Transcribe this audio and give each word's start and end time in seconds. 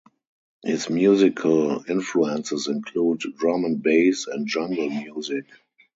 His 0.63 0.89
musical 0.89 1.83
influences 1.87 2.65
include 2.65 3.19
Drum 3.37 3.65
and 3.65 3.83
Bass 3.83 4.25
and 4.25 4.47
Jungle 4.47 4.89
music. 4.89 5.45